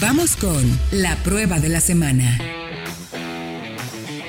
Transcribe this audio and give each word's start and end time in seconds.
Vamos 0.00 0.34
con 0.34 0.78
la 0.92 1.14
prueba 1.16 1.60
de 1.60 1.68
la 1.68 1.80
semana. 1.80 2.38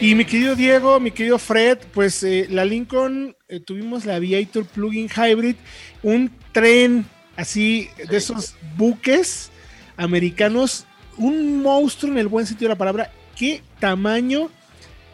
Y 0.01 0.16
mi 0.16 0.25
querido 0.25 0.55
Diego, 0.58 1.00
mi 1.00 1.12
querido 1.12 1.40
Fred, 1.40 1.78
pues 1.94 2.24
eh, 2.24 2.47
la 2.50 2.66
Lincoln, 2.66 3.38
eh, 3.48 3.62
tuvimos 3.62 4.04
la 4.04 4.16
Aviator 4.16 4.66
Plug-in 4.66 5.08
Hybrid, 5.08 5.56
un 6.04 6.30
tren 6.52 7.06
así 7.38 7.90
de 8.10 8.18
esos 8.18 8.55
buques 8.76 9.50
americanos, 9.96 10.86
un 11.18 11.62
monstruo 11.62 12.12
en 12.12 12.18
el 12.18 12.28
buen 12.28 12.46
sentido 12.46 12.68
de 12.68 12.76
la 12.76 12.78
palabra. 12.78 13.12
Qué 13.38 13.62
tamaño, 13.80 14.50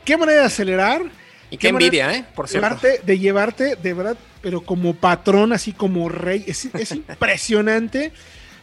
qué 0.06 0.18
manera 0.18 0.40
de 0.40 0.46
acelerar. 0.48 1.04
Y 1.52 1.58
qué, 1.58 1.68
envidia, 1.68 2.12
¿eh? 2.16 2.26
Por 2.36 2.48
cierto. 2.48 2.68
Llevarte, 2.68 3.02
de 3.06 3.20
llevarte, 3.20 3.76
de 3.76 3.94
verdad, 3.94 4.18
pero 4.42 4.62
como 4.62 4.96
patrón, 4.96 5.54
así 5.54 5.72
como 5.72 6.10
rey. 6.10 6.44
Es, 6.48 6.66
es 6.66 6.92
impresionante 6.94 8.12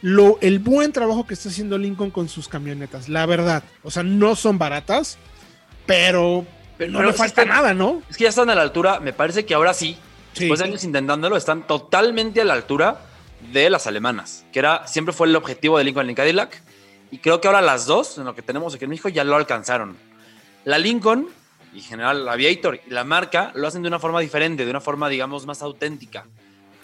lo, 0.05 0.37
el 0.43 0.59
buen 0.59 0.93
trabajo 0.93 1.27
que 1.27 1.33
está 1.33 1.49
haciendo 1.49 1.79
Lincoln 1.79 2.11
con 2.11 2.29
sus 2.29 2.47
camionetas, 2.47 3.09
la 3.09 3.25
verdad. 3.25 3.65
O 3.83 3.91
sea, 3.91 4.03
no 4.03 4.37
son 4.37 4.59
baratas 4.59 5.17
pero, 5.87 6.45
no 6.79 7.03
le 7.03 7.15
falta 7.15 7.47
nada, 7.47 7.73
¿no? 7.73 8.03
Es 8.11 8.19
que 8.19 8.25
ya 8.25 8.29
están 8.29 8.51
a 8.51 8.55
la 8.55 8.61
altura, 8.61 9.01
me 9.01 9.15
parece 9.15 9.47
que 9.47 9.55
ahora 9.55 9.73
sí, 9.73 9.97
después 10.35 10.61
de 10.61 10.67
años 10.67 10.85
intentándolo, 10.85 11.39
están 11.39 11.67
totalmente 11.67 12.43
a 12.43 12.45
la 12.45 12.53
altura 12.53 13.01
de 13.51 13.71
las 13.71 13.87
alemanas, 13.87 14.45
que 14.53 14.59
era 14.59 14.87
siempre 14.87 15.15
fue 15.15 15.27
el 15.27 15.37
objetivo 15.37 15.79
de 15.79 15.85
Lincoln 15.85 16.11
y 16.11 16.15
Cadillac. 16.15 16.63
Y 17.11 17.19
creo 17.19 17.41
que 17.41 17.49
ahora 17.49 17.63
las 17.63 17.87
dos, 17.87 18.19
en 18.19 18.25
lo 18.25 18.35
que 18.35 18.43
tenemos 18.43 18.75
aquí 18.75 18.85
en 18.85 18.91
México, 18.91 19.09
ya 19.09 19.25
lo 19.25 19.37
alcanzaron. 19.37 19.97
La 20.67 20.77
Lincoln, 20.77 21.29
y 21.73 21.79
en 21.79 21.85
general 21.85 22.27
la 22.27 22.33
Aviator 22.33 22.79
y 22.87 22.91
la 22.91 23.05
marca, 23.05 23.53
lo 23.55 23.69
hacen 23.69 23.81
de 23.81 23.89
una 23.89 23.99
forma 23.99 24.21
diferente, 24.21 24.67
de 24.67 24.71
una 24.71 24.83
forma, 24.83 25.09
digamos, 25.09 25.47
más 25.47 25.63
auténtica. 25.63 26.27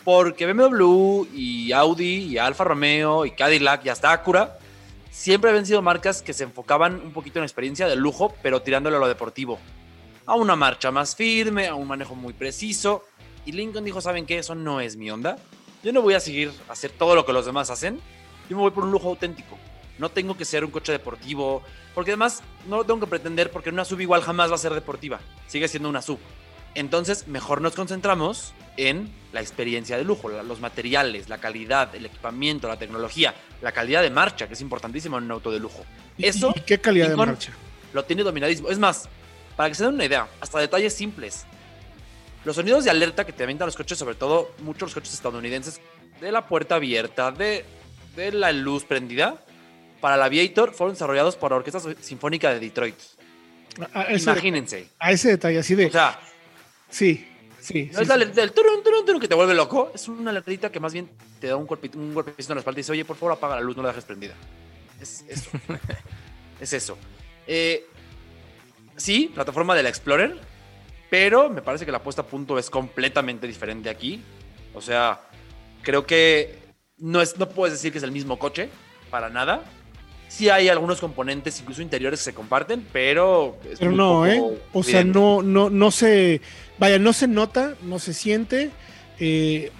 Porque 0.04 0.50
BMW 0.50 1.26
y 1.34 1.72
Audi 1.72 2.24
y 2.26 2.38
Alfa 2.38 2.64
Romeo 2.64 3.26
y 3.26 3.32
Cadillac 3.32 3.84
y 3.84 3.90
hasta 3.90 4.12
Acura 4.12 4.58
siempre 5.10 5.50
habían 5.50 5.66
sido 5.66 5.82
marcas 5.82 6.22
que 6.22 6.32
se 6.32 6.44
enfocaban 6.44 7.00
un 7.02 7.12
poquito 7.12 7.38
en 7.38 7.44
experiencia 7.44 7.86
de 7.86 7.96
lujo, 7.96 8.34
pero 8.42 8.62
tirándole 8.62 8.96
a 8.96 9.00
lo 9.00 9.08
deportivo. 9.08 9.58
A 10.26 10.34
una 10.36 10.56
marcha 10.56 10.90
más 10.90 11.14
firme, 11.14 11.66
a 11.66 11.74
un 11.74 11.88
manejo 11.88 12.14
muy 12.14 12.32
preciso. 12.32 13.04
Y 13.44 13.52
Lincoln 13.52 13.84
dijo, 13.84 14.00
¿saben 14.00 14.26
qué? 14.26 14.38
Eso 14.38 14.54
no 14.54 14.80
es 14.80 14.96
mi 14.96 15.10
onda. 15.10 15.36
Yo 15.82 15.92
no 15.92 16.02
voy 16.02 16.14
a 16.14 16.20
seguir 16.20 16.52
a 16.68 16.72
hacer 16.72 16.90
todo 16.92 17.14
lo 17.14 17.26
que 17.26 17.32
los 17.32 17.46
demás 17.46 17.70
hacen. 17.70 18.00
Yo 18.48 18.56
me 18.56 18.62
voy 18.62 18.70
por 18.70 18.84
un 18.84 18.92
lujo 18.92 19.08
auténtico. 19.08 19.58
No 19.98 20.08
tengo 20.08 20.36
que 20.36 20.44
ser 20.44 20.64
un 20.64 20.70
coche 20.70 20.92
deportivo, 20.92 21.62
porque 21.94 22.12
además 22.12 22.42
no 22.66 22.78
lo 22.78 22.84
tengo 22.84 23.00
que 23.00 23.06
pretender 23.06 23.50
porque 23.50 23.70
una 23.70 23.84
sub 23.84 24.00
igual 24.00 24.22
jamás 24.22 24.50
va 24.50 24.54
a 24.54 24.58
ser 24.58 24.72
deportiva. 24.72 25.20
Sigue 25.46 25.68
siendo 25.68 25.88
una 25.88 26.00
sub. 26.00 26.18
Entonces, 26.74 27.26
mejor 27.28 27.60
nos 27.60 27.74
concentramos 27.74 28.54
en 28.76 29.12
la 29.32 29.40
experiencia 29.40 29.96
de 29.96 30.04
lujo, 30.04 30.28
los 30.28 30.60
materiales, 30.60 31.28
la 31.28 31.38
calidad, 31.38 31.94
el 31.94 32.06
equipamiento, 32.06 32.68
la 32.68 32.78
tecnología, 32.78 33.34
la 33.62 33.72
calidad 33.72 34.02
de 34.02 34.10
marcha, 34.10 34.46
que 34.46 34.54
es 34.54 34.60
importantísimo 34.60 35.18
en 35.18 35.24
un 35.24 35.32
auto 35.32 35.50
de 35.50 35.60
lujo. 35.60 35.84
Eso. 36.18 36.52
¿Y 36.56 36.60
qué 36.60 36.80
calidad 36.80 37.10
de 37.10 37.16
marcha? 37.16 37.52
Lo 37.92 38.04
tiene 38.04 38.22
dominadísimo. 38.22 38.70
Es 38.70 38.78
más, 38.78 39.08
para 39.56 39.68
que 39.68 39.74
se 39.74 39.84
den 39.84 39.94
una 39.94 40.04
idea, 40.04 40.28
hasta 40.40 40.58
detalles 40.58 40.94
simples. 40.94 41.44
Los 42.44 42.56
sonidos 42.56 42.84
de 42.84 42.90
alerta 42.90 43.26
que 43.26 43.32
te 43.32 43.42
avientan 43.42 43.66
los 43.66 43.76
coches, 43.76 43.98
sobre 43.98 44.14
todo 44.14 44.52
muchos 44.62 44.82
los 44.82 44.94
coches 44.94 45.12
estadounidenses, 45.12 45.80
de 46.20 46.32
la 46.32 46.46
puerta 46.46 46.76
abierta, 46.76 47.32
de, 47.32 47.64
de 48.16 48.32
la 48.32 48.52
luz 48.52 48.84
prendida, 48.84 49.44
para 50.00 50.16
la 50.16 50.26
Aviator 50.26 50.72
fueron 50.72 50.94
desarrollados 50.94 51.36
por 51.36 51.50
la 51.50 51.58
Orquesta 51.58 51.80
Sinfónica 52.00 52.52
de 52.54 52.60
Detroit. 52.60 52.96
Imagínense. 54.10 54.88
A 54.98 55.12
ese 55.12 55.28
detalle, 55.30 55.58
así 55.58 55.74
de. 55.74 55.86
O 55.86 55.92
sea, 55.92 56.18
Sí, 56.90 57.26
sí. 57.60 57.90
No 57.92 58.00
es 58.00 58.08
la 58.08 58.18
del 58.18 58.52
turun, 58.52 58.82
turun, 58.82 59.06
turun, 59.06 59.20
que 59.20 59.28
te 59.28 59.34
vuelve 59.34 59.54
loco. 59.54 59.92
Es 59.94 60.08
una 60.08 60.30
alertita 60.30 60.70
que 60.70 60.80
más 60.80 60.92
bien 60.92 61.08
te 61.40 61.48
da 61.48 61.56
un, 61.56 61.66
golpecito, 61.66 61.98
un 61.98 62.12
golpecito 62.14 62.52
en 62.52 62.56
la 62.56 62.60
espalda 62.60 62.80
y 62.80 62.82
dice, 62.82 62.92
oye, 62.92 63.04
por 63.04 63.16
favor, 63.16 63.32
apaga 63.32 63.56
la 63.56 63.62
luz, 63.62 63.76
no 63.76 63.82
la 63.82 63.88
dejes 63.88 64.04
prendida. 64.04 64.34
Es 65.00 65.24
eso. 65.28 65.50
es 66.60 66.72
eso. 66.72 66.98
Eh, 67.46 67.86
sí, 68.96 69.30
plataforma 69.34 69.74
de 69.74 69.82
la 69.82 69.88
Explorer, 69.88 70.38
pero 71.08 71.48
me 71.48 71.62
parece 71.62 71.86
que 71.86 71.92
la 71.92 72.02
puesta 72.02 72.22
a 72.22 72.26
punto 72.26 72.58
es 72.58 72.70
completamente 72.70 73.46
diferente 73.46 73.88
aquí. 73.88 74.22
O 74.74 74.80
sea, 74.80 75.20
creo 75.82 76.06
que 76.06 76.58
no, 76.98 77.20
es, 77.20 77.38
no 77.38 77.48
puedes 77.48 77.74
decir 77.74 77.92
que 77.92 77.98
es 77.98 78.04
el 78.04 78.12
mismo 78.12 78.38
coche, 78.38 78.68
para 79.10 79.30
nada. 79.30 79.64
Sí 80.30 80.48
hay 80.48 80.68
algunos 80.68 81.00
componentes, 81.00 81.58
incluso 81.60 81.82
interiores, 81.82 82.20
que 82.20 82.24
se 82.26 82.34
comparten, 82.34 82.86
pero... 82.92 83.58
pero 83.76 83.90
no, 83.90 84.24
¿eh? 84.28 84.40
O 84.72 84.84
sea, 84.84 85.02
no, 85.02 85.42
no, 85.42 85.70
no 85.70 85.90
se... 85.90 86.40
Vaya, 86.78 87.00
no 87.00 87.12
se 87.12 87.26
nota, 87.26 87.74
no 87.82 87.98
se 87.98 88.14
siente. 88.14 88.70
Eh, 89.18 89.72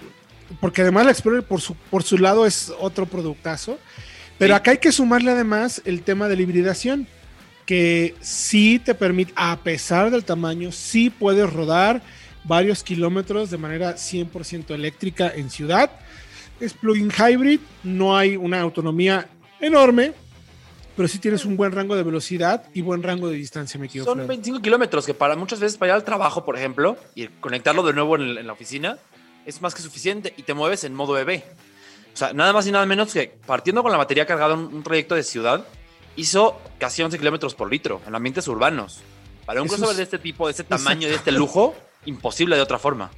porque 0.59 0.81
además 0.81 1.05
la 1.05 1.11
Explorer 1.11 1.43
por 1.43 1.61
su, 1.61 1.73
por 1.73 2.03
su 2.03 2.17
lado 2.17 2.45
es 2.45 2.69
otro 2.81 3.05
productazo. 3.05 3.79
Pero 4.37 4.53
acá 4.53 4.71
hay 4.71 4.79
que 4.79 4.91
sumarle 4.91 5.31
además 5.31 5.81
el 5.85 6.01
tema 6.01 6.27
de 6.27 6.35
la 6.35 6.41
hibridación, 6.41 7.07
que 7.65 8.13
sí 8.19 8.77
te 8.83 8.93
permite, 8.93 9.31
a 9.37 9.55
pesar 9.63 10.11
del 10.11 10.25
tamaño, 10.25 10.73
sí 10.73 11.09
puedes 11.09 11.49
rodar 11.49 12.01
varios 12.43 12.83
kilómetros 12.83 13.51
de 13.51 13.57
manera 13.57 13.95
100% 13.95 14.71
eléctrica 14.71 15.31
en 15.33 15.49
ciudad. 15.49 15.91
Es 16.59 16.73
plug-in 16.73 17.09
hybrid, 17.09 17.61
no 17.83 18.17
hay 18.17 18.35
una 18.35 18.59
autonomía 18.59 19.29
enorme, 19.61 20.11
pero 21.01 21.09
sí 21.09 21.17
tienes 21.17 21.45
un 21.45 21.57
buen 21.57 21.71
rango 21.71 21.95
de 21.95 22.03
velocidad 22.03 22.63
y 22.75 22.81
buen 22.81 23.01
rango 23.01 23.27
de 23.27 23.35
distancia, 23.35 23.79
me 23.79 23.87
equivoco. 23.87 24.11
Son 24.11 24.27
25 24.27 24.61
kilómetros, 24.61 25.03
que 25.03 25.15
para 25.15 25.35
muchas 25.35 25.59
veces 25.59 25.75
para 25.79 25.93
ir 25.93 25.95
al 25.95 26.03
trabajo, 26.03 26.45
por 26.45 26.55
ejemplo, 26.55 26.95
y 27.15 27.27
conectarlo 27.27 27.81
de 27.81 27.91
nuevo 27.91 28.17
en, 28.17 28.45
la 28.45 28.53
oficina, 28.53 28.99
es 29.47 29.63
más 29.63 29.73
que 29.73 29.81
suficiente 29.81 30.31
y 30.37 30.43
te 30.43 30.53
mueves 30.53 30.83
en 30.83 30.93
modo 30.93 31.17
EV. 31.17 31.41
O 32.13 32.15
sea, 32.15 32.33
nada 32.33 32.53
más 32.53 32.67
y 32.67 32.71
nada 32.71 32.85
menos 32.85 33.11
que 33.11 33.33
partiendo 33.47 33.81
con 33.81 33.91
la 33.91 33.97
batería 33.97 34.27
cargada 34.27 34.53
en 34.53 34.59
un 34.59 34.83
trayecto 34.83 35.15
de 35.15 35.23
ciudad, 35.23 35.65
hizo 36.17 36.61
casi 36.77 37.01
11 37.01 37.17
kilómetros 37.17 37.55
por 37.55 37.71
litro 37.71 37.99
en 38.05 38.13
ambientes 38.13 38.47
urbanos. 38.47 39.01
Para 39.47 39.63
un 39.63 39.67
crossover 39.67 39.95
de 39.95 40.03
este 40.03 40.19
tipo, 40.19 40.45
de 40.45 40.51
este 40.51 40.65
tamaño, 40.65 41.07
de 41.07 41.15
este 41.15 41.31
lujo, 41.31 41.73
imposible 42.05 42.57
de 42.57 42.61
otra 42.61 42.77
forma. 42.77 43.09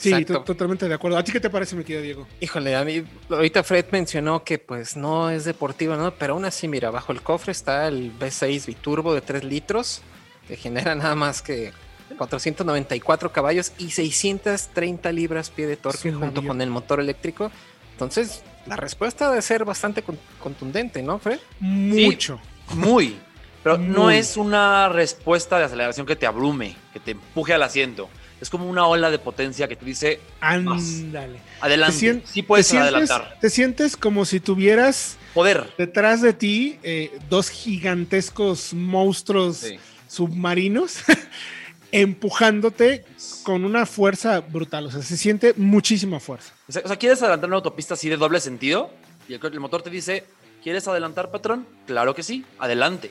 Sí, 0.00 0.24
totalmente 0.24 0.88
de 0.88 0.94
acuerdo. 0.94 1.18
¿A 1.18 1.24
ti 1.24 1.30
qué 1.30 1.40
te 1.40 1.50
parece, 1.50 1.76
mi 1.76 1.84
querido 1.84 2.02
Diego? 2.02 2.26
Híjole, 2.40 2.74
a 2.74 2.84
mí, 2.84 3.04
ahorita 3.28 3.62
Fred 3.62 3.84
mencionó 3.90 4.42
que 4.42 4.58
pues 4.58 4.96
no 4.96 5.28
es 5.28 5.44
deportivo, 5.44 5.94
¿no? 5.96 6.14
Pero 6.14 6.32
aún 6.32 6.46
así, 6.46 6.68
mira, 6.68 6.90
bajo 6.90 7.12
el 7.12 7.20
cofre 7.20 7.52
está 7.52 7.86
el 7.86 8.10
V6 8.18 8.66
biturbo 8.66 9.12
de 9.12 9.20
3 9.20 9.44
litros, 9.44 10.00
que 10.48 10.56
genera 10.56 10.94
nada 10.94 11.14
más 11.16 11.42
que 11.42 11.72
494 12.16 13.30
caballos 13.30 13.72
y 13.76 13.90
630 13.90 15.12
libras 15.12 15.50
pie 15.50 15.66
de 15.66 15.76
torque 15.76 16.10
junto 16.10 16.42
con 16.46 16.62
el 16.62 16.70
motor 16.70 17.00
eléctrico. 17.00 17.50
Entonces, 17.92 18.42
la 18.66 18.76
respuesta 18.76 19.28
debe 19.28 19.42
ser 19.42 19.66
bastante 19.66 20.02
contundente, 20.42 21.02
¿no, 21.02 21.18
Fred? 21.18 21.40
Mucho. 21.60 22.40
muy. 22.74 23.18
Pero 23.62 23.76
no 23.76 24.10
es 24.10 24.38
una 24.38 24.88
respuesta 24.88 25.58
de 25.58 25.64
aceleración 25.64 26.06
que 26.06 26.16
te 26.16 26.26
abrume, 26.26 26.74
que 26.94 27.00
te 27.00 27.10
empuje 27.10 27.52
al 27.52 27.62
asiento 27.62 28.08
es 28.40 28.48
como 28.48 28.68
una 28.68 28.86
ola 28.86 29.10
de 29.10 29.18
potencia 29.18 29.68
que 29.68 29.76
te 29.76 29.84
dice, 29.84 30.20
ándale. 30.40 31.40
Adelante. 31.60 32.22
sí 32.24 32.42
puedes 32.42 32.72
adelantar. 32.72 33.36
Te 33.40 33.50
sientes 33.50 33.96
como 33.96 34.24
si 34.24 34.40
tuvieras 34.40 35.18
poder 35.34 35.72
detrás 35.76 36.22
de 36.22 36.32
ti 36.32 36.78
eh, 36.82 37.18
dos 37.28 37.50
gigantescos 37.50 38.72
monstruos 38.74 39.64
submarinos 40.08 40.98
empujándote 41.92 43.04
con 43.42 43.64
una 43.64 43.84
fuerza 43.84 44.40
brutal. 44.40 44.86
O 44.86 44.90
sea, 44.90 45.02
se 45.02 45.16
siente 45.16 45.54
muchísima 45.56 46.18
fuerza. 46.18 46.54
O 46.68 46.72
sea, 46.72 46.96
¿quieres 46.96 47.20
adelantar 47.22 47.48
una 47.48 47.56
autopista 47.56 47.94
así 47.94 48.08
de 48.08 48.16
doble 48.16 48.40
sentido? 48.40 48.90
Y 49.28 49.34
el, 49.34 49.60
motor 49.60 49.82
te 49.82 49.90
dice, 49.90 50.24
¿quieres 50.62 50.88
adelantar, 50.88 51.30
patrón? 51.30 51.66
Claro 51.86 52.14
que 52.14 52.22
sí, 52.22 52.44
adelante. 52.58 53.10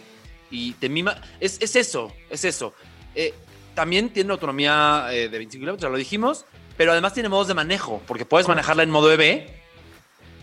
Y 0.49 0.73
te 0.73 0.89
mima. 0.89 1.21
Es, 1.39 1.57
es 1.61 1.75
eso, 1.75 2.11
es 2.29 2.43
eso. 2.43 2.73
Eh, 3.15 3.33
también 3.79 4.09
tiene 4.09 4.33
autonomía 4.33 5.07
eh, 5.09 5.29
de 5.29 5.37
25 5.37 5.61
kilómetros, 5.61 5.81
ya 5.81 5.89
lo 5.89 5.95
dijimos, 5.95 6.43
pero 6.75 6.91
además 6.91 7.13
tiene 7.13 7.29
modos 7.29 7.47
de 7.47 7.53
manejo, 7.53 8.01
porque 8.07 8.25
puedes 8.25 8.45
manejarla 8.45 8.83
en 8.83 8.89
modo 8.89 9.09
EV 9.09 9.47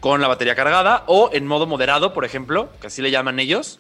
con 0.01 0.23
la 0.23 0.29
batería 0.29 0.55
cargada 0.55 1.05
o 1.07 1.29
en 1.35 1.47
modo 1.47 1.67
moderado, 1.67 2.15
por 2.15 2.25
ejemplo, 2.25 2.71
que 2.81 2.87
así 2.87 3.03
le 3.03 3.11
llaman 3.11 3.39
ellos. 3.39 3.79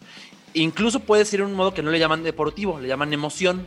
Incluso 0.52 1.00
puedes 1.00 1.32
ir 1.32 1.40
en 1.40 1.46
un 1.46 1.54
modo 1.54 1.72
que 1.72 1.82
no 1.82 1.90
le 1.90 1.98
llaman 1.98 2.22
deportivo, 2.22 2.78
le 2.78 2.86
llaman 2.86 3.14
emoción. 3.14 3.66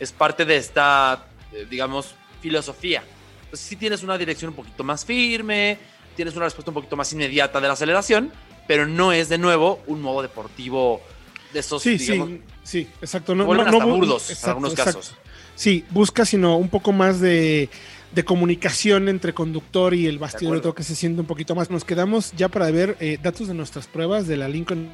Es 0.00 0.10
parte 0.10 0.44
de 0.44 0.56
esta, 0.56 1.26
eh, 1.52 1.64
digamos, 1.70 2.16
filosofía. 2.40 3.04
Entonces, 3.44 3.64
sí 3.64 3.76
tienes 3.76 4.02
una 4.02 4.18
dirección 4.18 4.48
un 4.48 4.56
poquito 4.56 4.82
más 4.82 5.04
firme, 5.04 5.78
tienes 6.16 6.34
una 6.34 6.46
respuesta 6.46 6.72
un 6.72 6.74
poquito 6.74 6.96
más 6.96 7.12
inmediata 7.12 7.60
de 7.60 7.68
la 7.68 7.74
aceleración, 7.74 8.32
pero 8.66 8.88
no 8.88 9.12
es 9.12 9.28
de 9.28 9.38
nuevo 9.38 9.80
un 9.86 10.02
modo 10.02 10.22
deportivo 10.22 11.00
de 11.52 11.60
esos, 11.60 11.82
sí, 11.82 11.98
sí, 11.98 12.40
sí, 12.62 12.88
exacto. 13.00 13.34
No, 13.34 13.52
no, 13.52 13.64
no 13.64 13.86
burdos 13.86 14.30
en 14.30 14.48
algunos 14.48 14.74
casos. 14.74 15.14
Sí, 15.54 15.84
busca 15.90 16.24
sino 16.24 16.56
un 16.56 16.68
poco 16.68 16.92
más 16.92 17.20
de, 17.20 17.68
comunicación 18.24 19.08
entre 19.08 19.32
conductor 19.32 19.94
y 19.94 20.06
el 20.06 20.18
bastidor, 20.18 20.74
que 20.74 20.82
se 20.82 20.94
siente 20.94 21.20
un 21.20 21.26
poquito 21.26 21.54
más. 21.54 21.70
Nos 21.70 21.84
quedamos 21.84 22.32
ya 22.32 22.48
para 22.48 22.70
ver 22.70 22.96
eh, 23.00 23.18
datos 23.22 23.48
de 23.48 23.54
nuestras 23.54 23.86
pruebas 23.86 24.26
de 24.26 24.36
la 24.36 24.48
Lincoln 24.48 24.90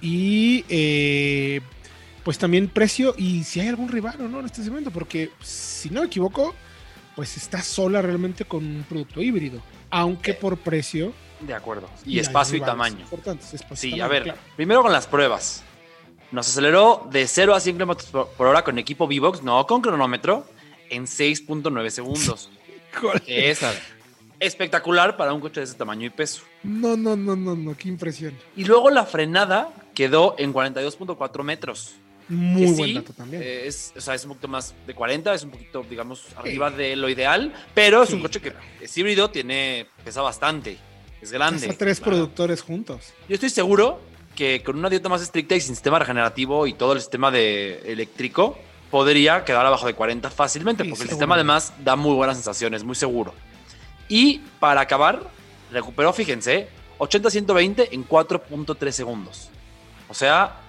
y 0.00 0.64
eh, 0.68 1.60
pues 2.22 2.38
también 2.38 2.68
precio 2.68 3.14
y 3.16 3.44
si 3.44 3.60
hay 3.60 3.68
algún 3.68 3.88
rival 3.88 4.20
o 4.20 4.28
no 4.28 4.40
en 4.40 4.46
este 4.46 4.62
segmento, 4.62 4.90
porque 4.90 5.30
si 5.42 5.90
no 5.90 6.00
me 6.00 6.06
equivoco, 6.06 6.54
pues 7.14 7.36
está 7.36 7.62
sola 7.62 8.02
realmente 8.02 8.44
con 8.44 8.64
un 8.64 8.84
producto 8.88 9.22
híbrido, 9.22 9.62
aunque 9.90 10.34
por 10.34 10.58
precio 10.58 11.12
De 11.40 11.54
acuerdo. 11.54 11.88
Y, 12.04 12.18
espacio 12.18 12.56
y 12.56 12.60
tamaño. 12.60 13.00
Importantes, 13.00 13.64
sí, 13.74 14.00
a 14.00 14.08
ver, 14.08 14.34
primero 14.56 14.82
con 14.82 14.92
las 14.92 15.06
pruebas. 15.06 15.62
Nos 16.32 16.48
aceleró 16.48 17.06
de 17.10 17.26
0 17.26 17.54
a 17.54 17.60
100 17.60 17.76
km 17.76 18.26
por 18.36 18.46
hora 18.46 18.64
con 18.64 18.78
equipo 18.78 19.04
V-Box, 19.04 19.42
no 19.42 19.66
con 19.66 19.80
cronómetro, 19.80 20.46
en 20.90 21.04
6.9 21.04 21.90
segundos. 21.90 22.50
es 23.26 23.60
espectacular 24.40 25.16
para 25.16 25.32
un 25.32 25.40
coche 25.40 25.60
de 25.60 25.64
ese 25.64 25.74
tamaño 25.74 26.06
y 26.06 26.10
peso. 26.10 26.42
No, 26.62 26.96
no, 26.96 27.16
no, 27.16 27.36
no, 27.36 27.54
no, 27.54 27.76
qué 27.76 27.88
impresión. 27.88 28.34
Y 28.56 28.64
luego 28.64 28.90
la 28.90 29.04
frenada 29.04 29.70
quedó 29.94 30.34
en 30.38 30.52
42.4 30.52 31.42
metros. 31.42 31.94
Muy 32.28 32.72
buen 32.72 32.94
dato 32.94 33.12
también. 33.12 33.42
Eh, 33.42 33.66
es, 33.66 33.92
o 33.96 34.00
sea, 34.00 34.14
es 34.14 34.24
un 34.24 34.30
poquito 34.30 34.48
más 34.48 34.74
de 34.86 34.94
40, 34.94 35.32
es 35.32 35.44
un 35.44 35.50
poquito, 35.50 35.84
digamos, 35.88 36.26
arriba 36.36 36.70
de 36.70 36.96
lo 36.96 37.08
ideal, 37.08 37.52
pero 37.72 38.02
es 38.02 38.12
un 38.12 38.20
coche 38.20 38.40
que 38.40 38.52
es 38.80 38.98
híbrido, 38.98 39.30
tiene, 39.30 39.86
pesa 40.04 40.22
bastante, 40.22 40.76
es 41.20 41.32
grande. 41.32 41.66
Pesa 41.66 41.78
tres 41.78 42.00
productores 42.00 42.62
juntos. 42.62 43.14
Yo 43.28 43.34
estoy 43.34 43.50
seguro 43.50 44.00
que 44.36 44.62
con 44.62 44.78
una 44.78 44.90
dieta 44.90 45.08
más 45.08 45.22
estricta 45.22 45.56
y 45.56 45.60
sin 45.60 45.74
sistema 45.74 45.98
regenerativo 45.98 46.66
y 46.66 46.74
todo 46.74 46.92
el 46.92 47.00
sistema 47.00 47.30
de 47.30 47.80
eléctrico, 47.90 48.58
podría 48.90 49.44
quedar 49.44 49.66
abajo 49.66 49.86
de 49.86 49.94
40 49.94 50.30
fácilmente, 50.30 50.84
porque 50.84 51.04
el 51.04 51.08
sistema 51.08 51.34
además 51.34 51.72
da 51.82 51.96
muy 51.96 52.14
buenas 52.14 52.36
sensaciones, 52.36 52.84
muy 52.84 52.94
seguro. 52.94 53.34
Y 54.08 54.38
para 54.60 54.82
acabar, 54.82 55.22
recuperó, 55.72 56.12
fíjense, 56.12 56.68
80-120 56.98 57.88
en 57.90 58.06
4.3 58.06 58.90
segundos. 58.92 59.50
O 60.08 60.14
sea, 60.14 60.60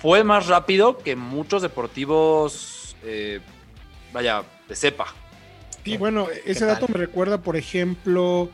fue 0.00 0.24
más 0.24 0.48
rápido 0.48 0.98
que 0.98 1.16
muchos 1.16 1.62
deportivos, 1.62 2.96
eh, 3.04 3.40
vaya, 4.12 4.42
de 4.68 4.76
cepa. 4.76 5.06
Y 5.84 5.96
bueno, 5.96 6.28
ese 6.44 6.66
dato 6.66 6.86
me 6.88 6.98
recuerda, 6.98 7.38
por 7.38 7.56
ejemplo, 7.56 8.50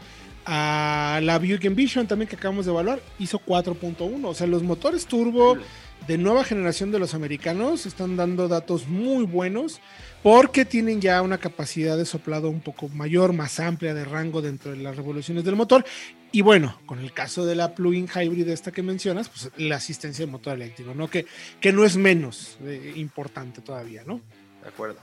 a 0.50 1.20
la 1.22 1.38
Buick 1.38 1.66
Envision 1.66 2.06
también 2.06 2.26
que 2.26 2.36
acabamos 2.36 2.64
de 2.64 2.72
evaluar, 2.72 3.00
hizo 3.18 3.38
4.1. 3.38 4.24
O 4.24 4.34
sea, 4.34 4.46
los 4.46 4.62
motores 4.62 5.04
turbo 5.06 5.58
de 6.06 6.16
nueva 6.16 6.42
generación 6.42 6.90
de 6.90 6.98
los 6.98 7.12
americanos 7.12 7.84
están 7.84 8.16
dando 8.16 8.48
datos 8.48 8.88
muy 8.88 9.26
buenos 9.26 9.78
porque 10.22 10.64
tienen 10.64 11.02
ya 11.02 11.20
una 11.20 11.36
capacidad 11.36 11.98
de 11.98 12.06
soplado 12.06 12.48
un 12.48 12.60
poco 12.60 12.88
mayor, 12.88 13.34
más 13.34 13.60
amplia 13.60 13.92
de 13.92 14.06
rango 14.06 14.40
dentro 14.40 14.70
de 14.70 14.78
las 14.78 14.96
revoluciones 14.96 15.44
del 15.44 15.54
motor. 15.54 15.84
Y 16.32 16.40
bueno, 16.40 16.80
con 16.86 16.98
el 17.00 17.12
caso 17.12 17.44
de 17.44 17.54
la 17.54 17.74
plug-in 17.74 18.08
hybrid 18.08 18.48
esta 18.48 18.72
que 18.72 18.82
mencionas, 18.82 19.28
pues 19.28 19.50
la 19.58 19.76
asistencia 19.76 20.24
de 20.24 20.32
motor 20.32 20.54
eléctrico, 20.54 20.94
¿no? 20.94 21.10
Que, 21.10 21.26
que 21.60 21.72
no 21.74 21.84
es 21.84 21.98
menos 21.98 22.56
eh, 22.64 22.94
importante 22.96 23.60
todavía, 23.60 24.02
¿no? 24.06 24.22
De 24.62 24.68
acuerdo. 24.68 24.98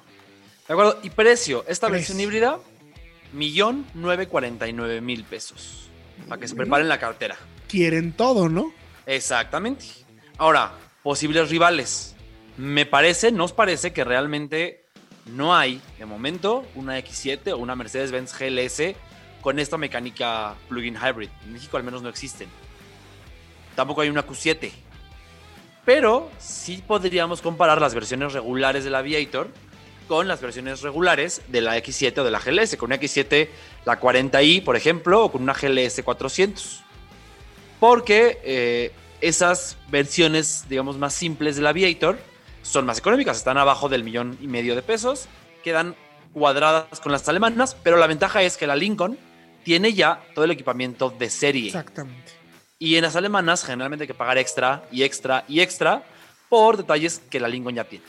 De 0.67 0.73
acuerdo. 0.73 0.99
Y 1.03 1.11
precio, 1.11 1.63
esta 1.67 1.87
versión 1.87 2.19
híbrida, 2.19 2.57
millón 3.35 3.85
nueve 3.93 4.27
cuarenta 4.27 4.67
y 4.67 4.73
nueve 4.73 5.01
mil 5.01 5.23
pesos. 5.23 5.89
Para 6.27 6.39
que 6.39 6.47
se 6.47 6.55
preparen 6.55 6.87
la 6.87 6.99
cartera. 6.99 7.37
Quieren 7.67 8.13
todo, 8.13 8.49
¿no? 8.49 8.73
Exactamente. 9.05 9.85
Ahora, 10.37 10.71
posibles 11.03 11.49
rivales. 11.49 12.15
Me 12.57 12.85
parece, 12.85 13.31
nos 13.31 13.51
parece 13.51 13.91
que 13.91 14.03
realmente 14.03 14.85
no 15.25 15.55
hay, 15.55 15.81
de 15.99 16.05
momento, 16.05 16.65
una 16.75 16.97
X7 16.99 17.51
o 17.51 17.57
una 17.57 17.75
Mercedes-Benz 17.75 18.33
GLS 18.37 18.95
con 19.41 19.59
esta 19.59 19.77
mecánica 19.77 20.55
plug-in 20.69 20.95
hybrid. 20.95 21.29
En 21.43 21.53
México 21.53 21.77
al 21.77 21.83
menos 21.83 22.01
no 22.01 22.09
existen. 22.09 22.47
Tampoco 23.75 24.01
hay 24.01 24.09
una 24.09 24.25
Q7. 24.25 24.71
Pero 25.83 26.31
sí 26.39 26.83
podríamos 26.87 27.41
comparar 27.41 27.79
las 27.79 27.93
versiones 27.93 28.33
regulares 28.33 28.85
del 28.85 28.95
Aviator 28.95 29.49
con 30.07 30.27
las 30.27 30.41
versiones 30.41 30.81
regulares 30.81 31.41
de 31.47 31.61
la 31.61 31.77
X7 31.77 32.19
o 32.19 32.23
de 32.23 32.31
la 32.31 32.39
GLS. 32.39 32.77
Con 32.77 32.87
una 32.87 32.99
X7, 32.99 33.49
la 33.85 33.99
40i, 33.99 34.63
por 34.63 34.75
ejemplo, 34.75 35.25
o 35.25 35.31
con 35.31 35.41
una 35.43 35.53
GLS 35.53 36.01
400. 36.03 36.83
Porque 37.79 38.39
eh, 38.43 38.91
esas 39.21 39.77
versiones, 39.89 40.65
digamos, 40.69 40.97
más 40.97 41.13
simples 41.13 41.55
del 41.55 41.67
Aviator 41.67 42.17
son 42.61 42.85
más 42.85 42.97
económicas, 42.97 43.37
están 43.37 43.57
abajo 43.57 43.89
del 43.89 44.03
millón 44.03 44.37
y 44.41 44.47
medio 44.47 44.75
de 44.75 44.81
pesos, 44.81 45.27
quedan 45.63 45.95
cuadradas 46.33 46.99
con 46.99 47.11
las 47.11 47.27
alemanas, 47.29 47.77
pero 47.83 47.97
la 47.97 48.07
ventaja 48.07 48.41
es 48.41 48.57
que 48.57 48.67
la 48.67 48.75
Lincoln 48.75 49.17
tiene 49.63 49.93
ya 49.93 50.21
todo 50.33 50.45
el 50.45 50.51
equipamiento 50.51 51.09
de 51.09 51.29
serie. 51.29 51.67
Exactamente. 51.67 52.33
Y 52.77 52.95
en 52.95 53.03
las 53.03 53.15
alemanas 53.15 53.63
generalmente 53.63 54.03
hay 54.03 54.07
que 54.07 54.13
pagar 54.13 54.37
extra 54.37 54.83
y 54.91 55.03
extra 55.03 55.45
y 55.47 55.61
extra 55.61 56.03
por 56.49 56.77
detalles 56.77 57.21
que 57.29 57.39
la 57.39 57.47
Lincoln 57.47 57.75
ya 57.75 57.85
tiene. 57.85 58.05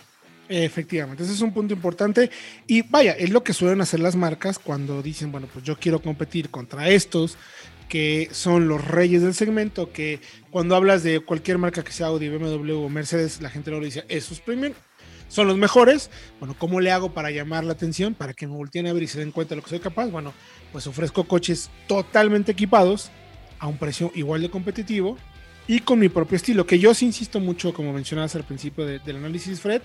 Efectivamente, 0.49 1.25
ese 1.25 1.33
es 1.33 1.41
un 1.41 1.53
punto 1.53 1.75
importante. 1.75 2.31
Y 2.67 2.83
vaya, 2.83 3.13
es 3.13 3.31
lo 3.31 3.43
que 3.43 3.53
suelen 3.53 3.81
hacer 3.81 4.01
las 4.01 4.17
marcas 4.17 4.59
cuando 4.59 5.03
dicen, 5.03 5.33
bueno, 5.33 5.49
pues 5.53 5.65
yo 5.65 5.77
quiero 5.79 6.01
competir 6.01 6.51
contra 6.51 6.89
estos 6.89 7.37
que 7.89 8.29
son 8.33 8.67
los 8.69 8.85
reyes 8.85 9.23
del 9.23 9.35
segmento, 9.35 9.93
que 9.93 10.21
cuando 10.51 10.75
hablas 10.75 11.05
de 11.05 11.21
cualquier 11.21 11.59
marca 11.59 11.85
que 11.85 11.93
sea 11.93 12.09
Audi, 12.09 12.29
BMW 12.29 12.73
o 12.73 12.89
Mercedes, 12.89 13.41
la 13.41 13.49
gente 13.49 13.71
lo 13.71 13.79
dice, 13.79 14.05
esos 14.09 14.41
premium 14.41 14.73
son 15.29 15.47
los 15.47 15.57
mejores. 15.57 16.11
Bueno, 16.39 16.55
¿cómo 16.59 16.81
le 16.81 16.91
hago 16.91 17.13
para 17.13 17.31
llamar 17.31 17.65
la 17.65 17.73
atención? 17.73 18.15
Para 18.15 18.35
que 18.35 18.47
me 18.47 18.55
volteen 18.55 18.87
a 18.87 18.93
ver 18.93 19.03
y 19.03 19.07
se 19.07 19.19
den 19.19 19.33
cuenta 19.33 19.51
de 19.51 19.57
lo 19.57 19.63
que 19.63 19.71
soy 19.71 19.81
capaz. 19.81 20.07
Bueno, 20.09 20.33
pues 20.73 20.87
ofrezco 20.87 21.25
coches 21.25 21.71
totalmente 21.87 22.53
equipados 22.53 23.11
a 23.59 23.67
un 23.67 23.79
precio 23.79 24.13
igual 24.15 24.43
de 24.43 24.51
competitivo 24.51 25.17
y 25.69 25.81
con 25.81 25.99
mi 25.99 26.09
propio 26.09 26.37
estilo, 26.37 26.67
que 26.67 26.79
yo 26.79 26.95
sí 26.95 27.07
insisto 27.07 27.41
mucho, 27.41 27.73
como 27.73 27.93
mencionabas 27.93 28.35
al 28.37 28.45
principio 28.45 28.85
del 28.87 29.17
análisis, 29.17 29.61
Fred, 29.61 29.83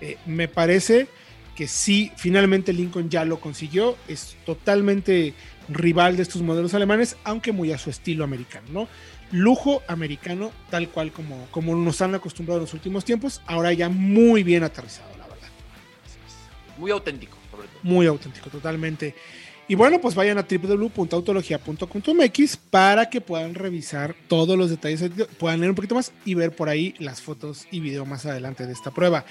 eh, 0.00 0.16
me 0.26 0.48
parece 0.48 1.08
que 1.54 1.68
sí, 1.68 2.10
finalmente 2.16 2.72
Lincoln 2.72 3.10
ya 3.10 3.24
lo 3.24 3.38
consiguió, 3.38 3.96
es 4.08 4.36
totalmente 4.46 5.34
rival 5.68 6.16
de 6.16 6.22
estos 6.22 6.42
modelos 6.42 6.74
alemanes, 6.74 7.16
aunque 7.22 7.52
muy 7.52 7.72
a 7.72 7.78
su 7.78 7.90
estilo 7.90 8.24
americano, 8.24 8.66
¿no? 8.72 8.88
Lujo 9.30 9.82
americano, 9.86 10.50
tal 10.70 10.88
cual 10.88 11.12
como, 11.12 11.46
como 11.50 11.76
nos 11.76 12.00
han 12.00 12.14
acostumbrado 12.14 12.58
en 12.58 12.62
los 12.62 12.74
últimos 12.74 13.04
tiempos, 13.04 13.42
ahora 13.46 13.72
ya 13.72 13.88
muy 13.88 14.42
bien 14.42 14.64
aterrizado, 14.64 15.10
la 15.18 15.26
verdad. 15.26 15.48
Muy 16.78 16.90
auténtico, 16.90 17.36
sobre 17.50 17.68
todo. 17.68 17.78
Muy 17.82 18.06
auténtico, 18.06 18.50
totalmente. 18.50 19.14
Y 19.70 19.76
bueno, 19.76 20.00
pues 20.00 20.16
vayan 20.16 20.36
a 20.36 20.46
www.autologia.com.mx 20.50 22.56
para 22.56 23.08
que 23.08 23.20
puedan 23.20 23.54
revisar 23.54 24.16
todos 24.26 24.58
los 24.58 24.68
detalles, 24.68 25.08
puedan 25.38 25.60
leer 25.60 25.70
un 25.70 25.76
poquito 25.76 25.94
más 25.94 26.12
y 26.24 26.34
ver 26.34 26.56
por 26.56 26.68
ahí 26.68 26.96
las 26.98 27.22
fotos 27.22 27.68
y 27.70 27.78
video 27.78 28.04
más 28.04 28.26
adelante 28.26 28.66
de 28.66 28.72
esta 28.72 28.90
prueba. 28.90 29.24